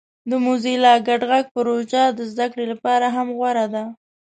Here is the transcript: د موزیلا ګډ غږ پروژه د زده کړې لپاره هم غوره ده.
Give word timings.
د 0.29 0.31
موزیلا 0.45 0.93
ګډ 1.07 1.21
غږ 1.31 1.45
پروژه 1.55 2.03
د 2.17 2.19
زده 2.31 2.45
کړې 2.51 2.65
لپاره 2.73 3.05
هم 3.15 3.27
غوره 3.37 3.65
ده. 3.73 3.83